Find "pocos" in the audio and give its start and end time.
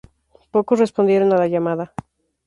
0.49-0.79